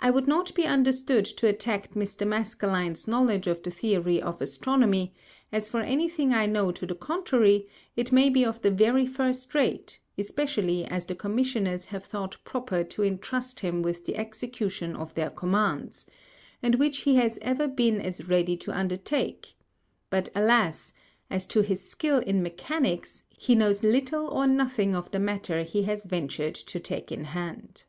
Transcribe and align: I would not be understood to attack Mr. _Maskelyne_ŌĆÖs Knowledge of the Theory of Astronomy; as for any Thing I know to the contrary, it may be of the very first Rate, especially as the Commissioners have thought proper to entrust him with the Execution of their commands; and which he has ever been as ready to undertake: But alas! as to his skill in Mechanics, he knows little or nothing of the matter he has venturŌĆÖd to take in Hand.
I 0.00 0.10
would 0.10 0.26
not 0.26 0.54
be 0.54 0.64
understood 0.64 1.26
to 1.26 1.46
attack 1.46 1.92
Mr. 1.92 2.26
_Maskelyne_ŌĆÖs 2.26 3.06
Knowledge 3.06 3.46
of 3.48 3.62
the 3.62 3.70
Theory 3.70 4.18
of 4.22 4.40
Astronomy; 4.40 5.12
as 5.52 5.68
for 5.68 5.80
any 5.80 6.08
Thing 6.08 6.32
I 6.32 6.46
know 6.46 6.72
to 6.72 6.86
the 6.86 6.94
contrary, 6.94 7.68
it 7.94 8.10
may 8.10 8.30
be 8.30 8.46
of 8.46 8.62
the 8.62 8.70
very 8.70 9.04
first 9.04 9.54
Rate, 9.54 10.00
especially 10.16 10.86
as 10.86 11.04
the 11.04 11.14
Commissioners 11.14 11.84
have 11.84 12.02
thought 12.06 12.38
proper 12.44 12.82
to 12.84 13.04
entrust 13.04 13.60
him 13.60 13.82
with 13.82 14.06
the 14.06 14.16
Execution 14.16 14.96
of 14.96 15.12
their 15.12 15.28
commands; 15.28 16.06
and 16.62 16.76
which 16.76 17.00
he 17.02 17.16
has 17.16 17.38
ever 17.42 17.68
been 17.68 18.00
as 18.00 18.26
ready 18.26 18.56
to 18.56 18.72
undertake: 18.72 19.52
But 20.08 20.30
alas! 20.34 20.94
as 21.28 21.46
to 21.48 21.60
his 21.60 21.86
skill 21.86 22.20
in 22.20 22.42
Mechanics, 22.42 23.24
he 23.28 23.54
knows 23.54 23.82
little 23.82 24.28
or 24.28 24.46
nothing 24.46 24.94
of 24.94 25.10
the 25.10 25.18
matter 25.20 25.62
he 25.62 25.82
has 25.82 26.06
venturŌĆÖd 26.06 26.64
to 26.64 26.80
take 26.80 27.12
in 27.12 27.24
Hand. 27.24 27.84